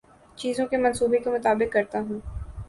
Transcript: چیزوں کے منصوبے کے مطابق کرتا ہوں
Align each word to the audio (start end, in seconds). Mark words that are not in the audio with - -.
چیزوں 0.37 0.65
کے 0.67 0.77
منصوبے 0.77 1.17
کے 1.17 1.29
مطابق 1.29 1.71
کرتا 1.73 1.99
ہوں 1.99 2.19